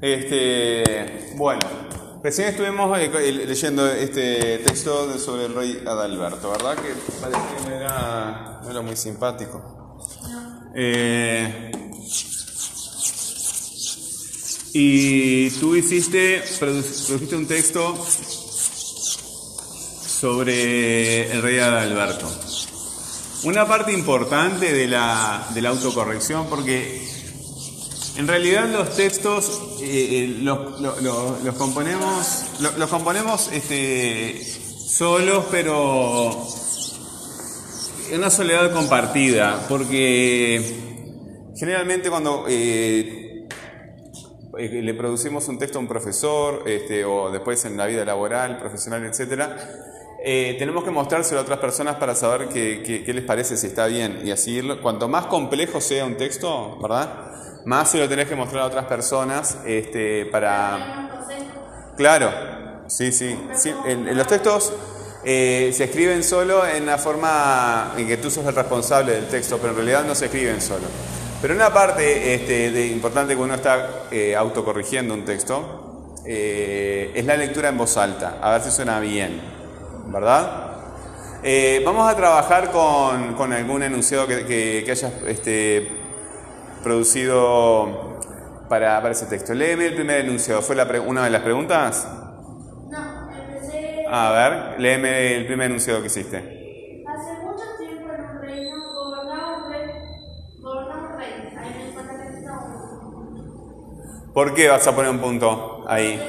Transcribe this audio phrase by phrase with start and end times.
[0.00, 1.60] Este, bueno,
[2.22, 6.76] recién estuvimos eh, eh, leyendo este texto sobre el rey Adalberto, ¿verdad?
[6.76, 9.98] Que parece que no era, no era muy simpático.
[10.74, 11.70] Eh,
[14.72, 18.06] y tú hiciste, produ- produjiste un texto
[20.06, 22.30] sobre el rey Adalberto.
[23.44, 27.06] Una parte importante de la, de la autocorrección, porque
[28.16, 34.40] en realidad los textos eh, eh, los, lo- lo- los componemos, lo- los componemos este,
[34.44, 36.30] solos, pero
[38.10, 40.60] en una soledad compartida, porque
[41.56, 43.46] generalmente cuando eh,
[44.58, 48.58] eh, le producimos un texto a un profesor, este, o después en la vida laboral,
[48.58, 49.56] profesional, etcétera,
[50.22, 54.20] tenemos que mostrárselo a otras personas para saber qué- qué les parece, si está bien,
[54.24, 54.82] y así irlo.
[54.82, 57.30] Cuanto más complejo sea un texto, ¿verdad?
[57.64, 61.10] Más se lo tenés que mostrar a otras personas este, para...
[61.96, 62.30] Claro,
[62.86, 63.38] sí, sí.
[63.54, 63.74] sí.
[63.84, 64.72] En, en los textos
[65.22, 69.58] eh, se escriben solo en la forma en que tú sos el responsable del texto,
[69.58, 70.86] pero en realidad no se escriben solo.
[71.42, 77.24] Pero una parte este, de, importante cuando uno está eh, autocorrigiendo un texto eh, es
[77.24, 79.40] la lectura en voz alta, a ver si suena bien,
[80.06, 80.68] ¿verdad?
[81.84, 85.99] Vamos a trabajar con, con algún enunciado que, que, que hayas este,
[86.82, 88.18] producido
[88.68, 89.54] para, para ese texto.
[89.54, 90.62] Léeme el primer enunciado.
[90.62, 92.06] ¿Fue la pre- una de las preguntas?
[92.88, 96.60] No, empecé A ver, léeme el primer enunciado que hiciste.
[104.32, 106.20] ¿Por qué vas a poner un punto ahí?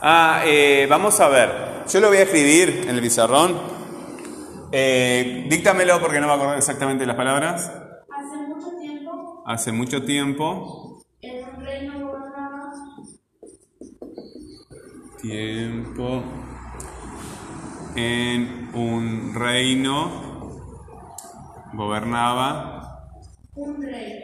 [0.00, 1.50] Ah, eh, vamos a ver.
[1.90, 3.77] Yo lo voy a escribir en el pizarrón.
[4.70, 7.72] Eh, díctamelo porque no me acuerdo exactamente las palabras.
[8.10, 11.02] Hace mucho tiempo Hace mucho tiempo.
[11.22, 12.72] en un reino gobernaba
[15.20, 16.22] Tiempo.
[17.96, 20.28] En un reino.
[21.72, 23.10] Gobernaba
[23.54, 24.22] un rey,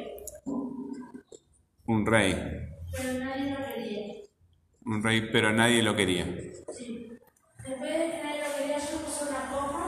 [1.87, 2.35] un rey.
[2.93, 4.15] pero nadie lo quería.
[4.87, 6.25] Un rey, pero nadie lo quería.
[6.73, 7.04] Sí.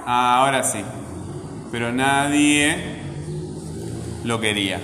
[0.07, 0.83] Ahora sí.
[1.71, 2.97] Pero nadie
[4.25, 4.81] lo quería.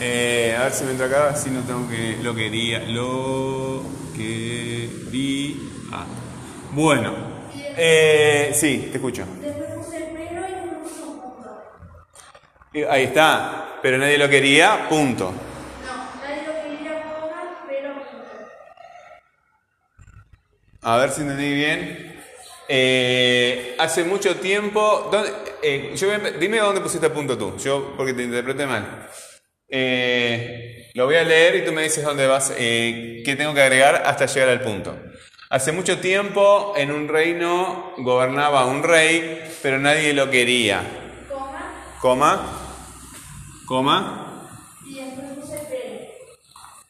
[0.00, 2.18] Eh, a ver si me entra acá, si no tengo que.
[2.22, 2.80] Lo quería.
[2.80, 3.82] Lo
[4.14, 5.54] quería.
[6.72, 7.38] Bueno.
[7.80, 9.24] Eh, sí, te escucho.
[12.90, 13.78] Ahí está.
[13.80, 15.32] Pero nadie lo quería, punto.
[15.32, 18.50] No, nadie lo quería coma, pero punto.
[20.82, 22.07] A ver si entendí bien.
[22.68, 25.08] Eh, hace mucho tiempo.
[25.10, 26.08] ¿dónde- eh, yo
[26.38, 29.08] dime dónde pusiste punto tú, yo porque te interpreté mal.
[29.68, 34.02] Eh, lo voy a leer y tú me dices dónde vas, qué tengo que agregar
[34.06, 34.96] hasta llegar al punto.
[35.50, 40.82] Hace mucho tiempo en un reino gobernaba un rey, pero nadie lo quería.
[41.28, 42.68] Coma Coma,
[43.66, 44.48] coma,
[44.86, 45.58] y después puse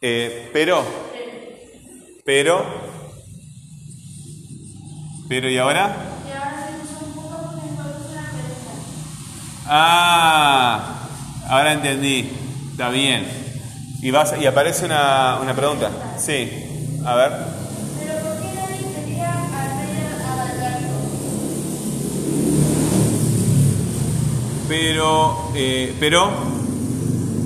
[0.00, 0.48] pero.
[0.52, 0.84] pero,
[2.24, 2.64] pero,
[5.28, 5.94] pero ¿y ahora?
[6.26, 8.72] Y ahora sí puse un punto porque puse una pregunta.
[9.66, 11.08] Ah,
[11.48, 12.30] ahora entendí.
[12.70, 13.26] Está bien.
[14.00, 15.90] Y, vas, y aparece una, una pregunta.
[16.18, 16.48] Sí.
[17.04, 17.32] A ver.
[17.98, 19.96] Pero ¿por qué nadie quería al rey
[20.30, 20.96] Adalberto?
[24.68, 26.30] Pero, eh, pero,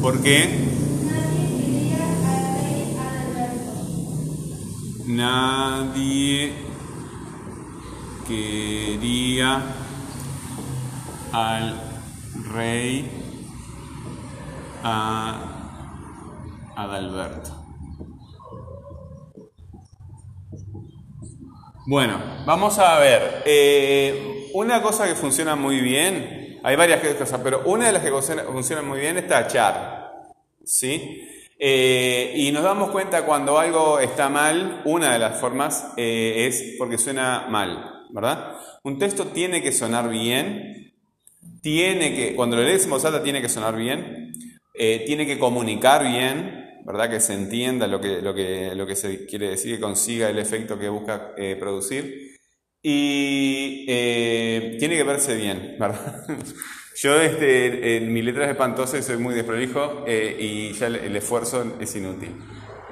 [0.00, 0.68] ¿por qué?
[1.04, 3.72] Nadie quería al rey Adalberto.
[5.06, 6.71] Nadie
[8.32, 9.62] quería
[11.32, 11.80] al
[12.52, 13.10] rey
[14.82, 15.40] a
[16.76, 17.50] Adalberto.
[21.86, 23.42] Bueno, vamos a ver.
[23.44, 28.10] Eh, una cosa que funciona muy bien, hay varias cosas, pero una de las que
[28.10, 30.12] funciona, funciona muy bien es tachar.
[30.64, 31.28] ¿Sí?
[31.58, 36.74] Eh, y nos damos cuenta cuando algo está mal, una de las formas eh, es
[36.76, 38.56] porque suena mal, ¿verdad?
[38.84, 40.92] Un texto tiene que sonar bien,
[41.60, 44.32] tiene que, cuando lo lees en voz alta tiene que sonar bien,
[44.74, 47.10] eh, tiene que comunicar bien, ¿verdad?
[47.10, 50.38] Que se entienda lo que, lo que, lo que se quiere decir, que consiga el
[50.38, 52.32] efecto que busca eh, producir.
[52.82, 56.26] Y eh, tiene que verse bien, ¿verdad?
[56.96, 62.36] Yo este, en mi letra es soy muy desprolijo y ya el, esfuerzo es inútil.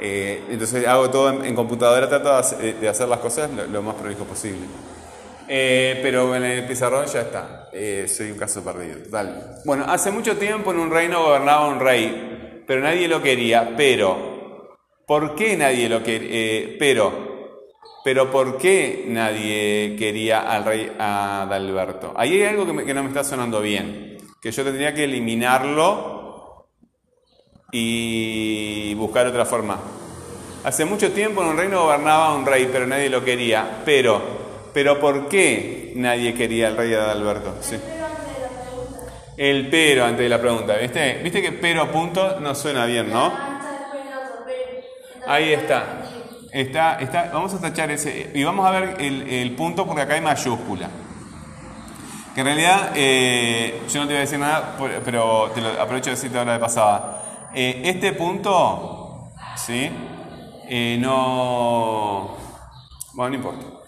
[0.01, 4.67] Entonces hago todo en, computadora, trato de hacer, las cosas lo más prolijo posible.
[5.53, 7.69] Eh, pero en el pizarrón ya está.
[7.73, 9.01] Eh, soy un caso perdido.
[9.11, 9.33] Dale.
[9.65, 13.75] Bueno, hace mucho tiempo en un reino gobernaba un rey, pero nadie lo quería.
[13.77, 16.29] Pero, ¿por qué nadie lo quería?
[16.31, 17.59] Eh, pero,
[18.05, 22.13] pero ¿por qué nadie quería al rey Adalberto?
[22.17, 26.69] Ahí hay algo que, que no me está sonando bien, que yo tendría que eliminarlo
[27.73, 29.81] y buscar otra forma.
[30.63, 33.83] Hace mucho tiempo en un reino gobernaba un rey, pero nadie lo quería.
[33.85, 34.40] Pero,
[34.73, 37.57] pero ¿por qué nadie quería al rey Adalberto?
[37.61, 37.77] Sí.
[39.37, 40.77] El pero antes de la pregunta.
[40.77, 41.21] ¿Viste?
[41.23, 43.33] ¿Viste que pero punto no suena bien, no?
[45.27, 46.03] Ahí está.
[46.53, 47.31] Está, está.
[47.33, 48.33] Vamos a tachar ese.
[48.35, 50.91] Y vamos a ver el, punto porque acá hay mayúscula.
[52.35, 56.11] Que en realidad, eh, yo no te voy a decir nada, pero te lo aprovecho
[56.11, 57.49] de decirte ahora de pasada.
[57.55, 59.91] Eh, este punto, ¿sí?
[60.69, 62.37] Eh, no...
[63.15, 63.80] Bueno, no importa.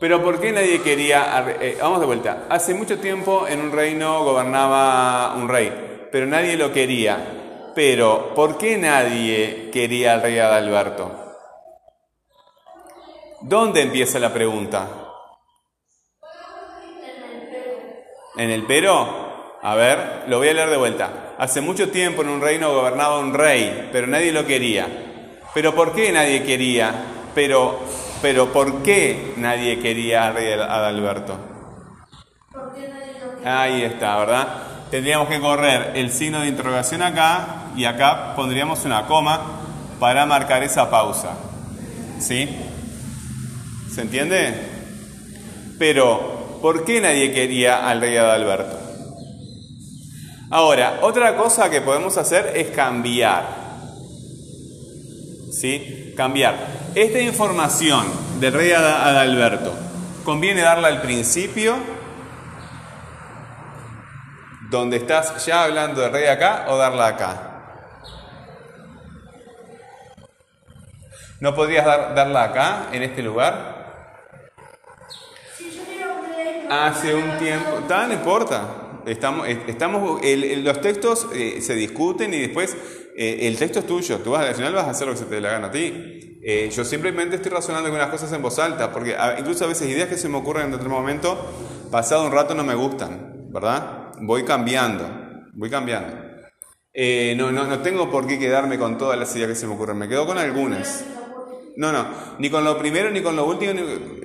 [0.00, 1.44] Pero ¿por qué nadie quería...
[1.60, 2.44] Eh, vamos de vuelta.
[2.48, 7.72] Hace mucho tiempo en un reino gobernaba un rey, pero nadie lo quería.
[7.74, 11.10] Pero ¿por qué nadie quería al rey Adalberto?
[13.40, 14.88] ¿Dónde empieza la pregunta?
[18.36, 19.28] ¿En el pero?
[19.62, 21.34] A ver, lo voy a leer de vuelta.
[21.38, 24.86] Hace mucho tiempo en un reino gobernaba un rey, pero nadie lo quería.
[25.54, 26.92] Pero ¿por qué nadie quería?
[27.34, 27.80] Pero,
[28.20, 31.38] pero ¿por qué nadie quería a rey Adalberto?
[33.44, 34.48] Ahí está, ¿verdad?
[34.90, 39.40] Tendríamos que correr el signo de interrogación acá y acá pondríamos una coma
[40.00, 41.30] para marcar esa pausa.
[42.18, 42.48] ¿Sí?
[43.94, 44.54] ¿Se entiende?
[45.78, 48.78] Pero, ¿por qué nadie quería al rey Adalberto?
[50.50, 53.67] Ahora, otra cosa que podemos hacer es cambiar.
[55.58, 56.14] ¿Sí?
[56.16, 56.56] Cambiar.
[56.94, 58.06] Esta información
[58.40, 59.74] del rey Adalberto,
[60.24, 61.76] ¿conviene darla al principio?
[64.70, 67.44] Donde estás ya hablando del rey acá o darla acá?
[71.40, 73.78] ¿No podrías darla acá, en este lugar?
[76.70, 78.68] Hace un tiempo, no importa.
[79.06, 82.76] Estamos, estamos, los textos eh, se discuten y después
[83.20, 85.24] eh, el texto es tuyo, tú vas, al final vas a hacer lo que se
[85.24, 86.38] te dé la gana a ti.
[86.40, 90.08] Eh, yo simplemente estoy razonando las cosas en voz alta, porque incluso a veces ideas
[90.08, 91.36] que se me ocurren en otro momento,
[91.90, 94.12] pasado un rato no me gustan, ¿verdad?
[94.20, 95.04] Voy cambiando,
[95.54, 96.14] voy cambiando.
[96.94, 99.74] Eh, no, no, no tengo por qué quedarme con todas las ideas que se me
[99.74, 101.04] ocurren, me quedo con algunas.
[101.76, 102.06] No, no,
[102.38, 103.72] ni con lo primero ni con lo último,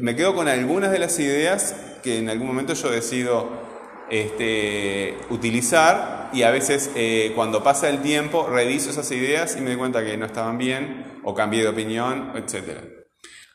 [0.02, 3.73] me quedo con algunas de las ideas que en algún momento yo decido
[4.14, 9.72] este, utilizar y a veces eh, cuando pasa el tiempo reviso esas ideas y me
[9.72, 12.78] doy cuenta que no estaban bien o cambié de opinión, etc.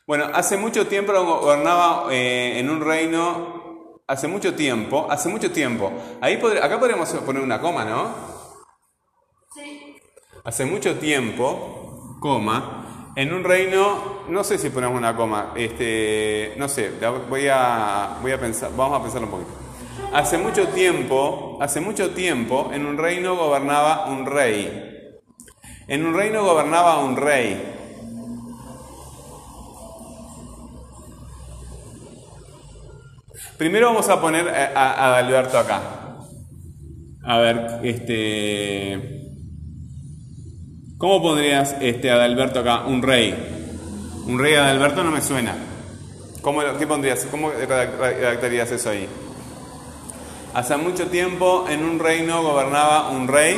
[0.05, 5.93] Bueno, hace mucho tiempo gobernaba eh, en un reino, hace mucho tiempo, hace mucho tiempo,
[6.19, 8.13] ahí acá podríamos poner una coma, ¿no?
[9.55, 9.95] Sí.
[10.43, 16.67] Hace mucho tiempo, coma, en un reino, no sé si ponemos una coma, este, no
[16.67, 16.91] sé,
[17.29, 19.68] voy a, voy a pensar, vamos a pensarlo un poquito.
[20.13, 24.89] Hace mucho tiempo, hace mucho tiempo, en un reino gobernaba un rey.
[25.87, 27.75] En un reino gobernaba un rey.
[33.59, 35.81] Primero vamos a poner a, Adalberto acá.
[37.23, 39.19] A ver, este.
[40.97, 42.85] ¿Cómo pondrías este Adalberto acá?
[42.85, 43.35] Un rey.
[44.25, 45.55] Un rey Adalberto no me suena.
[46.41, 47.27] ¿Cómo, ¿Qué pondrías?
[47.29, 49.07] ¿Cómo redactarías eso ahí?
[50.59, 53.57] Hace mucho tiempo en un reino gobernaba un rey.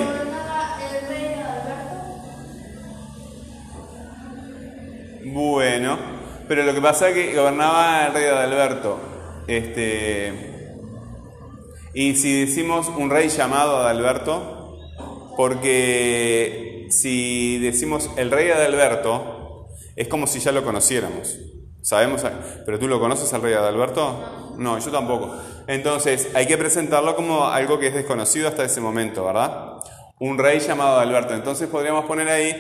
[5.26, 5.98] Bueno,
[6.48, 9.00] pero lo que pasa es que gobernaba el rey de Adalberto.
[9.48, 10.78] Este,
[11.96, 14.78] y si decimos un rey llamado Adalberto,
[15.36, 21.36] porque si decimos el rey Adalberto, es como si ya lo conociéramos.
[21.82, 22.22] Sabemos,
[22.64, 24.41] pero tú lo conoces al rey Adalberto?
[24.58, 25.36] No, yo tampoco.
[25.68, 29.74] Entonces, hay que presentarlo como algo que es desconocido hasta ese momento, ¿verdad?
[30.20, 31.34] Un rey llamado Adalberto.
[31.34, 32.56] Entonces podríamos poner ahí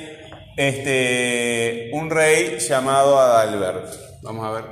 [0.57, 3.91] este, un rey llamado Adalberto.
[4.23, 4.65] Vamos a ver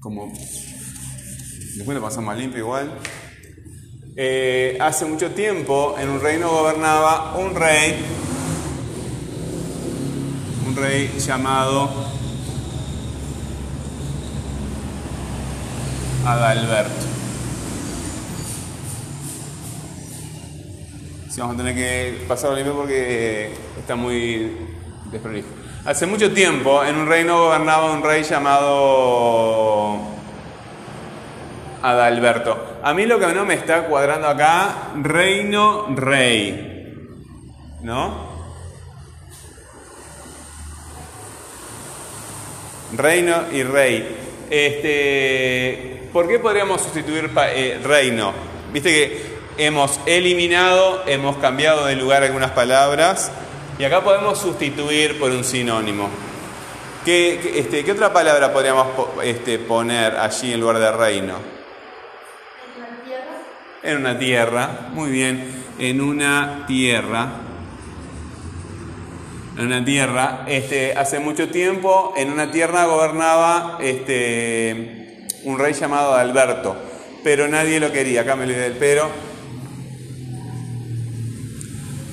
[0.00, 0.32] cómo.
[1.76, 2.92] Después lo pasamos a limpio igual.
[4.14, 7.96] Eh, hace mucho tiempo en un reino gobernaba un rey,
[10.66, 12.11] un rey llamado
[16.24, 16.92] Adalberto.
[21.28, 24.56] Sí, vamos a tener que pasarlo limpio porque está muy
[25.10, 25.48] desprolijo.
[25.84, 29.98] Hace mucho tiempo en un reino gobernaba un rey llamado
[31.82, 32.78] Adalberto.
[32.84, 37.08] A mí lo que no me está cuadrando acá, reino, rey.
[37.82, 38.30] ¿No?
[42.96, 44.18] Reino y rey.
[44.50, 48.34] Este, ¿Por qué podríamos sustituir eh, reino?
[48.70, 53.32] Viste que hemos eliminado, hemos cambiado de lugar algunas palabras
[53.78, 56.10] y acá podemos sustituir por un sinónimo.
[57.06, 58.88] ¿Qué, este, ¿qué otra palabra podríamos
[59.24, 61.34] este, poner allí en lugar de reino?
[62.76, 63.32] En la tierra.
[63.82, 67.26] En una tierra, muy bien, en una tierra.
[69.56, 73.78] En una tierra, este, hace mucho tiempo, en una tierra gobernaba
[75.44, 76.76] un rey llamado Alberto,
[77.24, 78.22] pero nadie lo quería.
[78.22, 79.10] Acá me olvidé del pero.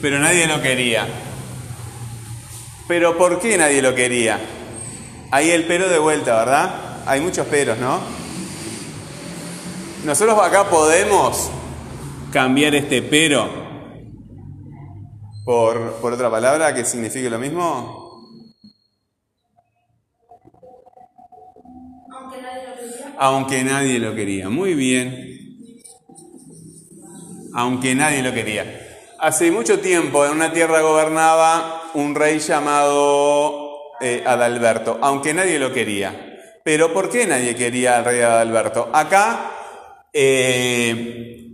[0.01, 1.07] Pero nadie lo quería.
[2.88, 4.39] Pero ¿por qué nadie lo quería?
[5.31, 7.03] Ahí el pero de vuelta, ¿verdad?
[7.05, 8.00] Hay muchos peros, ¿no?
[10.05, 11.51] Nosotros acá podemos
[12.31, 13.50] cambiar este pero
[15.43, 17.99] por, por otra palabra que signifique lo mismo.
[23.21, 24.47] Aunque nadie lo quería.
[24.47, 25.83] Muy bien.
[27.53, 28.63] Aunque nadie lo quería.
[29.19, 35.73] Hace mucho tiempo en una tierra gobernaba un rey llamado eh, Adalberto, aunque nadie lo
[35.73, 36.38] quería.
[36.63, 38.89] Pero ¿por qué nadie quería al rey Adalberto?
[38.93, 39.51] Acá,
[40.13, 41.51] eh,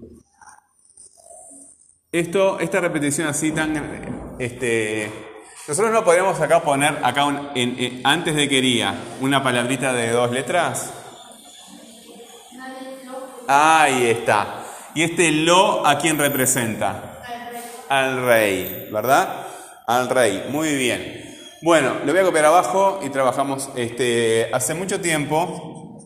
[2.11, 4.35] esto, esta repetición así tan...
[4.37, 5.11] Este,
[5.67, 7.25] nosotros no podríamos acá poner, acá
[8.03, 11.04] antes de quería, una palabrita de dos letras.
[13.47, 14.63] Ahí está.
[14.93, 17.21] ¿Y este lo a quién representa?
[17.89, 19.47] Al rey, ¿verdad?
[19.85, 21.23] Al rey, muy bien.
[21.61, 25.99] Bueno, lo voy a copiar abajo y trabajamos este, hace mucho tiempo.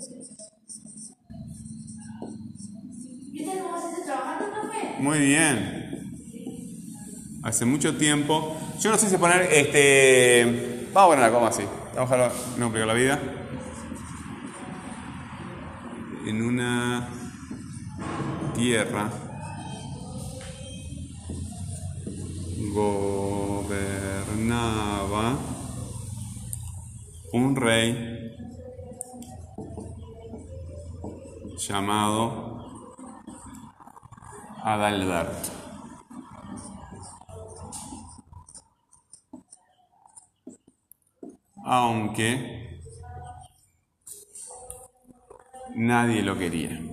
[3.32, 4.96] ¿Viste cómo se hace trabajando, profe?
[5.00, 5.80] Muy bien.
[7.44, 8.58] Hace mucho tiempo.
[8.80, 10.88] Yo no sé si poner este.
[10.94, 11.64] Vamos a poner una coma así.
[11.96, 13.20] Vamos a dejarlo, no complicar la vida.
[16.26, 17.10] En una
[18.60, 19.10] tierra.
[22.74, 23.78] gobernaba
[27.32, 28.36] un rey
[31.58, 32.84] llamado
[34.62, 35.52] Adalberto.
[41.64, 42.82] Aunque
[45.76, 46.89] nadie lo quería.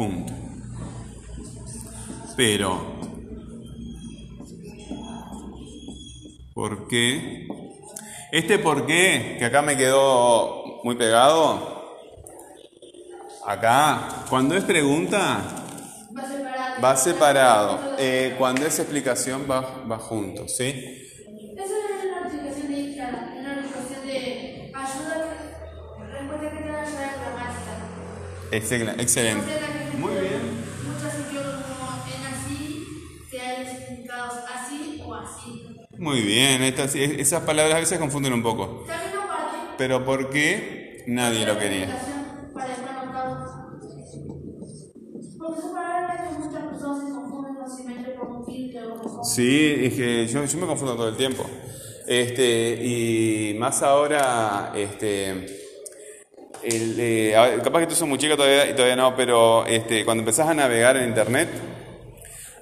[0.00, 0.32] Punto.
[2.34, 2.80] Pero,
[6.54, 7.46] ¿por qué?
[8.32, 11.98] Este por qué, que acá me quedó muy pegado,
[13.44, 15.42] acá, cuando es pregunta,
[16.16, 16.82] Va separado.
[16.82, 17.78] va separado.
[17.98, 21.08] Eh, cuando es explicación, va, va junto, ¿sí?
[28.50, 29.59] Esa
[36.00, 38.84] Muy bien, estas- esas palabras a veces confunden un poco.
[39.76, 41.88] Pero ¿por qué nadie lo quería?
[49.20, 51.44] Sí, es que yo, yo me confundo todo el tiempo.
[52.06, 55.46] Este, y más ahora, este,
[56.62, 60.22] el, eh, capaz que tú sos muy chica todavía y todavía no, pero este, cuando
[60.22, 61.48] empezás a navegar en internet,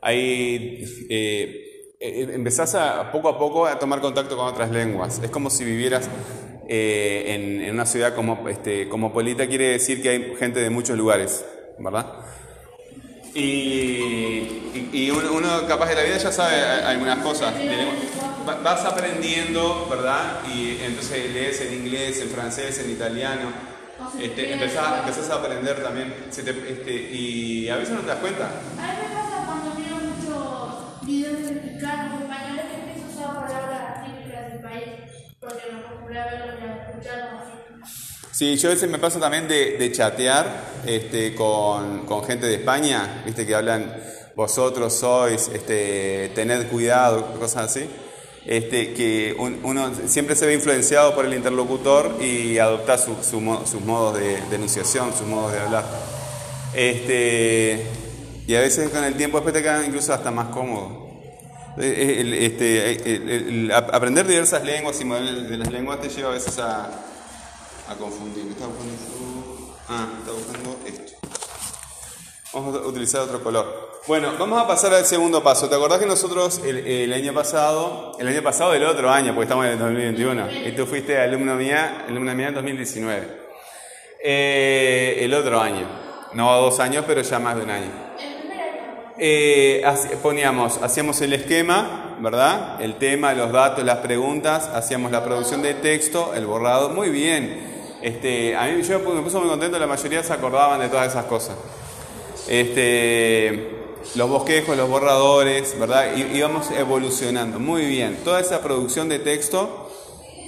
[0.06, 1.67] eh, eh,
[2.00, 5.20] empezás a poco a poco a tomar contacto con otras lenguas.
[5.22, 6.08] Es como si vivieras
[6.68, 10.96] eh, en, en una ciudad como, este, cosmopolita, quiere decir que hay gente de muchos
[10.96, 11.44] lugares,
[11.78, 12.06] ¿verdad?
[13.34, 13.40] Y,
[14.74, 17.54] y- y uno, uno capaz de la vida ya sabe algunas cosas.
[18.64, 20.40] Vas aprendiendo, ¿verdad?
[20.52, 23.50] Y entonces lees en inglés, en francés, en italiano.
[24.20, 26.14] Este, empezás, empezás a aprender también.
[26.28, 28.46] Este, y a veces no te das cuenta.
[28.46, 31.37] A mí me pasa cuando miro muchos videos
[31.78, 34.84] mexicanos, españoles, que empiezo a usar palabras típicas del país,
[35.40, 37.52] porque me acostumbré a verlos y a escucharlos así.
[38.32, 40.46] Sí, yo a veces me pasa también de, de chatear
[40.86, 43.96] este, con, con gente de España, viste que hablan
[44.36, 47.88] vosotros sois, este, tened cuidado, cosas así.
[48.46, 53.40] Este, que un- uno siempre se ve influenciado por el interlocutor y adopta su- su
[53.70, 55.84] sus modos de, de enunciación, sus modos de hablar.
[56.72, 57.84] Este,
[58.46, 61.07] y a veces con el tiempo después te quedan incluso hasta más cómodo.
[61.80, 66.32] Eh, el- este, ap- aprender diversas lenguas y modelos de las lenguas te lleva a
[66.32, 66.84] veces a,
[67.88, 68.44] a confundir.
[68.44, 69.76] ¿Qué estaba buscando?
[69.88, 71.12] Ah, estaba buscando esto.
[72.52, 73.88] Vamos a utilizar otro color.
[74.06, 75.68] Bueno, vamos a pasar al segundo paso.
[75.68, 79.44] ¿Te acordás que nosotros el, el año pasado, el año pasado del otro año, porque
[79.44, 83.38] estamos en el 2021, y tú fuiste alumno mía, alumna mía en 2019.
[84.24, 85.86] Eh, el otro año,
[86.32, 88.07] no dos años, pero ya más de un año.
[89.20, 89.82] Eh,
[90.22, 92.80] poníamos, hacíamos el esquema, ¿verdad?
[92.80, 97.78] El tema, los datos, las preguntas, hacíamos la producción de texto, el borrado, muy bien.
[98.00, 101.24] Este, a mí yo me puso muy contento, la mayoría se acordaban de todas esas
[101.24, 101.56] cosas.
[102.46, 103.70] Este,
[104.14, 106.16] los bosquejos, los borradores, ¿verdad?
[106.16, 108.18] Íbamos evolucionando, muy bien.
[108.22, 109.90] Toda esa producción de texto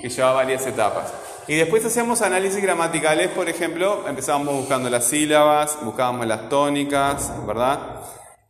[0.00, 1.12] que llevaba varias etapas.
[1.48, 7.80] Y después hacíamos análisis gramaticales, por ejemplo, empezábamos buscando las sílabas, buscábamos las tónicas, ¿verdad?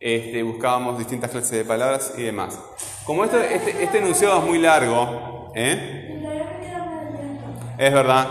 [0.03, 2.57] Este, buscábamos distintas clases de palabras y demás.
[3.05, 6.19] Como esto, este, este enunciado es muy largo, ¿eh?
[7.77, 8.27] Es verdad.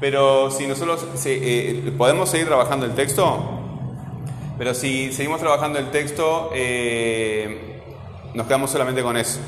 [0.00, 3.38] Pero si nosotros si, eh, podemos seguir trabajando el texto,
[4.58, 7.80] pero si seguimos trabajando el texto, eh,
[8.34, 9.38] nos quedamos solamente con eso.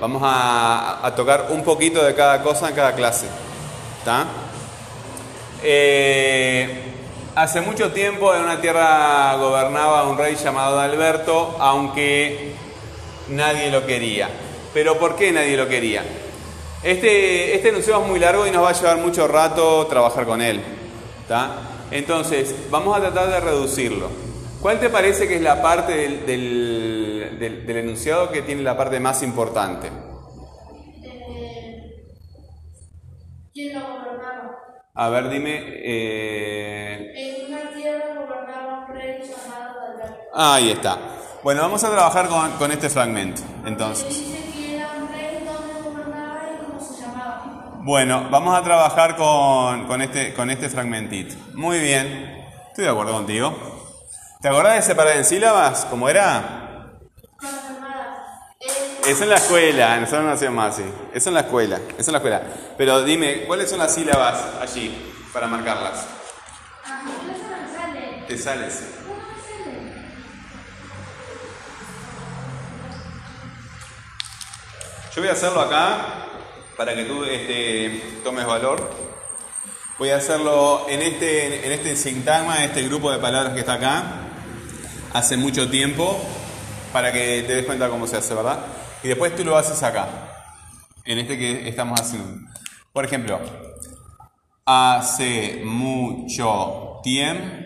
[0.00, 3.26] Vamos a, a tocar un poquito de cada cosa en cada clase.
[3.98, 4.26] ¿Está?
[5.64, 6.91] Eh,
[7.34, 12.52] hace mucho tiempo en una tierra gobernaba un rey llamado Alberto, aunque
[13.28, 14.28] nadie lo quería.
[14.74, 16.02] ¿Pero por qué nadie lo quería?
[16.82, 20.40] Este, este enunciado es muy largo y nos va a llevar mucho rato trabajar con
[20.42, 20.60] él.
[21.90, 24.08] Entonces, vamos a tratar de reducirlo.
[24.60, 25.92] ¿Cuál te parece que es la parte
[26.26, 29.88] del, enunciado que tiene la parte más importante?
[31.02, 31.92] Eh,
[33.52, 34.11] ¿Quién lo?
[34.94, 35.56] A ver, dime.
[35.56, 40.20] eh, En una tierra gobernaba un rey llamado Alberto.
[40.34, 40.98] Ahí está.
[41.42, 43.40] Bueno, vamos a trabajar con, con este fragmento.
[43.64, 47.78] Entonces, dice que era un rey donde gobernaba y cómo se llamaba.
[47.80, 51.34] bueno, vamos a trabajar con, con este, con este fragmentito.
[51.54, 52.44] Muy bien.
[52.68, 53.54] Estoy de acuerdo contigo.
[54.42, 55.86] ¿Te acordás de separar en sílabas?
[55.86, 56.98] ¿Cómo era?
[57.38, 58.18] Con las hermanas.
[58.60, 60.84] Eh, Eso en la escuela, nosotros no hacíamos así.
[61.12, 62.42] Eso en la escuela, eso en la escuela.
[62.78, 64.96] Pero dime, ¿cuáles son las sílabas allí
[65.32, 66.06] para marcarlas?
[68.28, 68.80] Te sales.
[75.14, 76.28] Yo voy a hacerlo acá
[76.76, 78.88] para que tú este, tomes valor.
[79.98, 83.74] Voy a hacerlo en este, en este sintagma, en este grupo de palabras que está
[83.74, 84.04] acá,
[85.12, 86.24] hace mucho tiempo,
[86.92, 88.60] para que te des cuenta cómo se hace, ¿verdad?
[89.02, 90.08] Y después tú lo haces acá,
[91.04, 92.48] en este que estamos haciendo.
[92.92, 93.40] Por ejemplo,
[94.64, 97.62] hace mucho tiempo.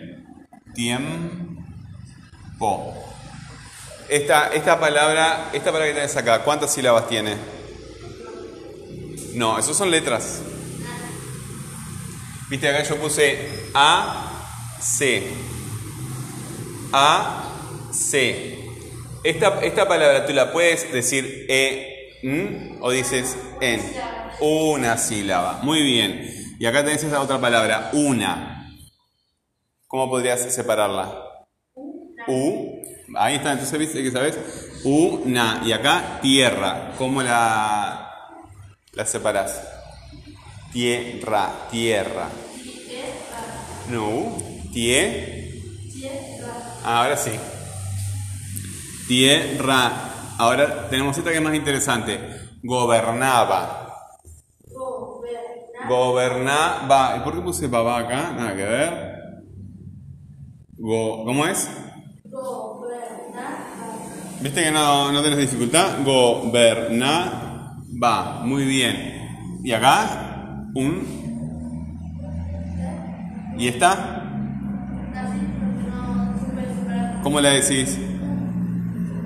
[4.09, 7.35] Esta, esta palabra, esta palabra que tienes acá, ¿cuántas sílabas tiene?
[9.33, 10.41] No, esos son letras.
[12.49, 14.31] Viste, acá yo puse A,
[14.79, 15.27] C.
[16.93, 17.43] A,
[17.91, 18.56] C.
[19.23, 23.81] Esta, esta palabra tú la puedes decir E, N o dices en.
[24.39, 25.59] Una sílaba.
[25.63, 26.55] Muy bien.
[26.59, 28.75] Y acá tenés esa otra palabra, una.
[29.87, 31.45] ¿Cómo podrías separarla?
[32.27, 32.81] U.
[33.15, 34.37] Ahí está, entonces viste que sabes.
[34.83, 35.61] Una.
[35.65, 36.93] Y acá tierra.
[36.97, 38.11] ¿Cómo la,
[38.93, 39.61] la separás?
[40.71, 42.29] Tierra, tierra.
[43.89, 44.37] No.
[44.73, 45.63] Tie.
[46.83, 47.31] Ah, ahora sí.
[49.07, 49.91] Tierra.
[50.37, 52.19] Ahora tenemos esta que es más interesante.
[52.63, 53.93] Gobernaba.
[54.71, 55.87] Gobernaba.
[55.87, 57.15] Gobernaba.
[57.17, 58.33] ¿Y por qué puse papá acá?
[58.35, 59.17] Nada que ver.
[60.77, 61.69] Go- ¿Cómo es?
[62.25, 63.57] Gobernaba.
[64.41, 66.03] ¿Viste que no, no tenés dificultad?
[66.03, 67.33] Gobernaba.
[68.43, 69.59] Muy bien.
[69.63, 70.63] ¿Y acá?
[70.75, 71.17] Un.
[73.57, 74.13] ¿Y esta?
[77.23, 77.97] ¿Cómo la decís?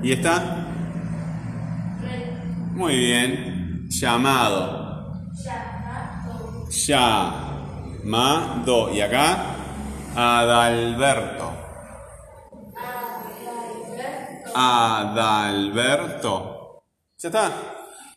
[0.02, 0.66] ¿Y?
[2.02, 2.24] Rey.
[2.74, 3.86] Muy bien.
[3.88, 5.12] Llamado.
[6.70, 8.90] Llamado.
[8.92, 9.36] ¿Y acá?
[10.16, 11.52] Adalberto.
[14.54, 14.54] Adalberto.
[14.54, 16.82] Adalberto.
[17.18, 17.52] ¿Ya está?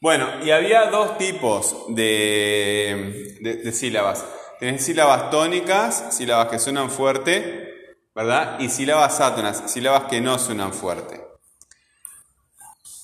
[0.01, 4.25] Bueno, y había dos tipos de, de- de sílabas.
[4.59, 8.59] Tenés sílabas tónicas, sílabas que suenan fuerte, ¿verdad?
[8.59, 11.24] Y sílabas átonas, sílabas que no suenan fuerte.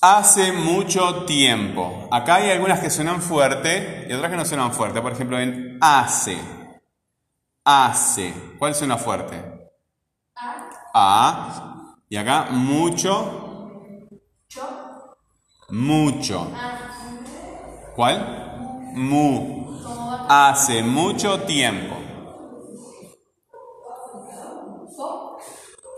[0.04, 2.08] Hace mucho tiempo.
[2.10, 5.00] Acá hay algunas que suenan fuerte y otras que no suenan fuerte.
[5.00, 6.36] Por ejemplo, en hace.
[7.64, 8.34] Hace.
[8.58, 9.40] ¿Cuál suena fuerte?
[10.34, 10.56] A.
[10.92, 11.94] A.
[12.08, 14.08] Y acá mucho.
[14.48, 15.16] Cho.
[15.68, 16.50] Mucho.
[17.94, 18.90] ¿Cuál?
[18.94, 19.78] Mu.
[20.28, 21.94] Hace mucho tiempo.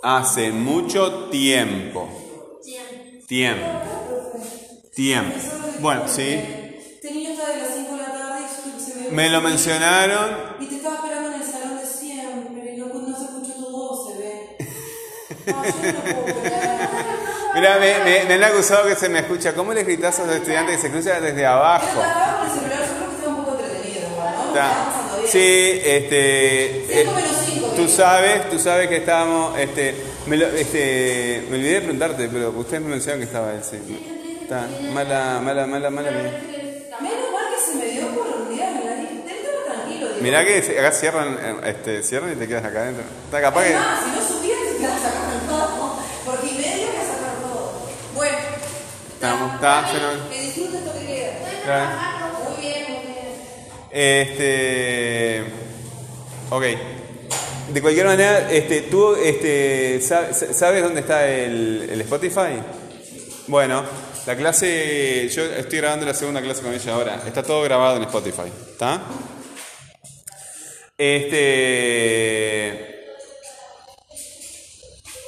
[0.03, 2.24] Hace mucho tiempo.
[3.35, 3.67] Tiempo.
[4.95, 5.37] Tiempo.
[5.81, 6.23] Bueno, sí.
[6.95, 9.11] Este niño está de las 5 de la tarde y se me...
[9.11, 10.31] Me lo mencionaron.
[10.61, 13.71] Y te estaba esperando en el salón de siempre y no, no se escuchó tu
[13.73, 14.57] voz, se ve.
[15.47, 16.45] No, yo no puedo.
[17.57, 19.53] Mira, me, me- me han acusado que se me escucha.
[19.53, 22.03] ¿Cómo les gritas a los estudiantes que se escucha desde abajo?
[25.27, 27.01] Sí, este.
[27.03, 27.09] Eh,
[27.75, 32.51] Tú sabes, tú sabes que estábamos, este, me, lo- este, me olvidé de preguntarte, pero
[32.51, 33.79] ustedes me mencionaron que estaba él, sí.
[34.43, 36.11] Está, mala, mala, mala, mala.
[36.11, 36.41] mía.
[37.01, 39.23] Menos mal que se me dio por un día, me la dije.
[39.67, 40.21] Tranquilo, digo.
[40.23, 43.05] Mirá que se- acá cierran, eh, este, cierran y te quedas acá adentro.
[43.27, 43.69] Está capaz que.
[43.71, 45.97] Si no subías te quedas sacando todo.
[46.27, 47.73] Porque y medio que sacar todo.
[48.15, 48.37] Bueno.
[49.15, 50.29] Estamos, está, fenomenal.
[50.31, 51.33] Que disfrutes esto que queda.
[51.65, 51.91] Claro.
[52.51, 53.25] Muy bien, muy bien.
[53.91, 55.45] Este.
[56.51, 56.94] Ok.
[57.75, 62.63] De cualquier manera, este, ¿tú este, sa- sa- sabes dónde está el, Spotify?
[63.49, 63.83] Bueno,
[64.27, 67.21] la clase, yo estoy grabando la segunda clase con ella ahora.
[67.27, 69.03] Está todo grabado en Spotify, ¿está?
[70.97, 72.95] Este.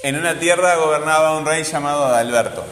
[0.05, 2.65] En una tierra gobernaba un rey llamado Adalberto.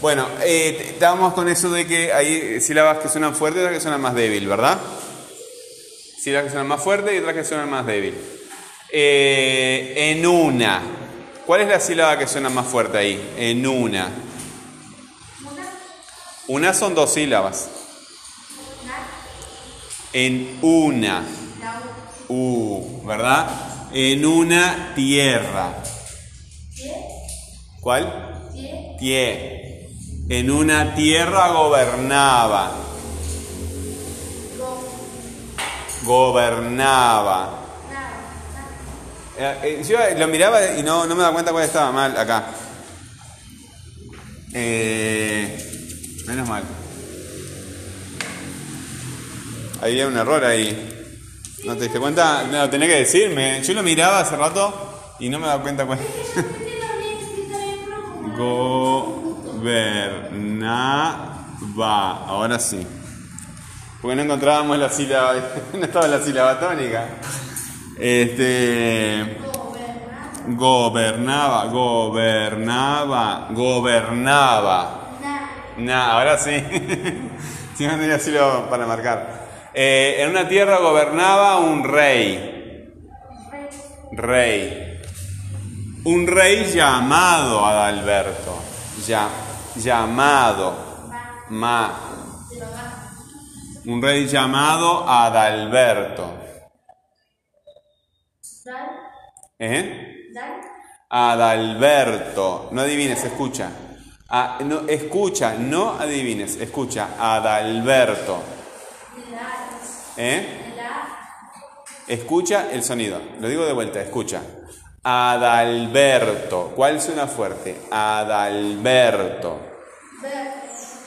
[0.00, 3.82] Bueno, eh, estábamos con eso de que hay sílabas que suenan fuertes y otras que
[3.82, 4.76] suenan más débil, ¿verdad?
[6.20, 8.14] Sílabas que suenan más fuertes y otras que suenan más débil.
[8.92, 10.82] Eh, en una.
[11.46, 13.34] ¿Cuál es la sílaba que suena más fuerte ahí?
[13.36, 14.08] En una.
[16.48, 17.68] Una son dos sílabas.
[20.12, 21.24] En una.
[22.28, 23.48] U, ¿verdad?
[23.92, 25.74] En una tierra.
[27.80, 28.50] ¿Cuál?
[28.98, 29.88] Pie.
[30.28, 32.72] En una tierra gobernaba.
[36.02, 37.59] Gobernaba.
[39.42, 42.44] Eh, eh, yo lo miraba y no, no me daba cuenta cuál estaba mal acá.
[44.52, 46.62] Eh, menos mal.
[49.80, 51.06] Había un error ahí.
[51.64, 52.46] ¿No te diste cuenta?
[52.52, 53.62] No, tenés que decirme.
[53.62, 56.00] Yo lo miraba hace rato y no me daba cuenta cuál.
[58.36, 59.86] Gobernaba.
[62.26, 62.86] Ahora sí.
[64.02, 65.34] Porque no encontrábamos la sílaba.
[65.72, 67.08] No estaba la sílaba tónica.
[68.00, 69.36] Este.
[70.48, 75.00] Gobernaba, gobernaba, gobernaba.
[75.76, 76.52] Nah, ahora sí.
[77.76, 79.48] Si no tenía sílaba para marcar.
[79.72, 82.92] Eh, en una tierra gobernaba un rey.
[84.12, 85.00] Rey.
[86.04, 88.54] Un rey llamado Adalberto.
[89.06, 89.28] Ya,
[89.76, 90.74] llamado.
[91.48, 91.90] Ma.
[93.86, 96.39] Un rey llamado Adalberto.
[99.58, 100.30] ¿Eh?
[101.08, 102.68] Adalberto.
[102.72, 103.70] No adivines, escucha.
[104.28, 107.08] Ah, no, escucha, no adivines, escucha.
[107.18, 108.42] Adalberto.
[110.16, 110.72] ¿Eh?
[112.06, 113.20] Escucha el sonido.
[113.40, 114.40] Lo digo de vuelta, escucha.
[115.02, 116.72] Adalberto.
[116.76, 117.80] ¿Cuál suena fuerte?
[117.90, 119.58] Adalberto.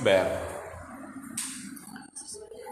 [0.01, 0.43] Ver.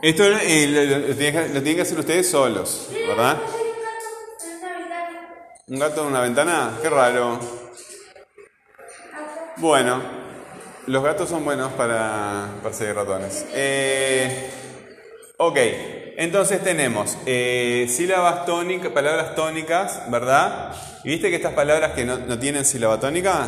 [0.02, 3.38] Esto eh, lo, lo- lo tienen que, lo tienen que hacer ustedes solos, ¿verdad?
[5.72, 6.78] ¿Un gato en una ventana?
[6.82, 7.40] Qué raro.
[9.56, 10.02] Bueno,
[10.88, 13.46] los gatos son buenos para perseguir ratones.
[13.54, 14.50] Eh,
[15.38, 15.58] ok,
[16.18, 20.76] entonces tenemos eh, sílabas tónicas, palabras tónicas, ¿verdad?
[21.06, 23.48] ¿Y viste que estas palabras que no, no tienen sílaba tónica?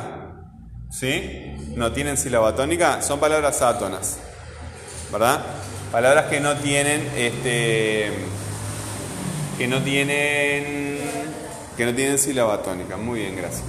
[0.89, 1.57] ¿Sí?
[1.75, 4.19] No tienen sílaba tónica, son palabras átonas,
[5.11, 5.41] ¿verdad?
[5.91, 8.13] Palabras que no tienen, este,
[9.57, 10.92] que no tienen,
[11.77, 12.97] que no tienen sílaba tónica.
[12.97, 13.63] Muy bien, gracias.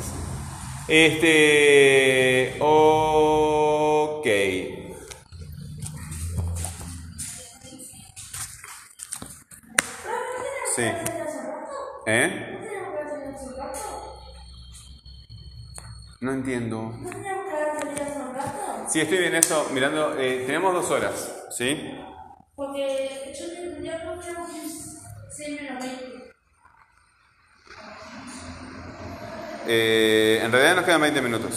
[0.88, 4.26] Este, ok.
[10.76, 10.82] Sí.
[12.06, 12.50] ¿Eh?
[16.20, 16.92] No entiendo.
[18.88, 20.18] Sí, estoy en eso, mirando.
[20.18, 21.94] eh, tenemos dos horas, ¿sí?
[22.54, 24.50] Porque yo te entendía que tenemos
[25.36, 26.23] 6 menos 20.
[29.66, 31.50] Eh, en realidad nos quedan 20 minutos.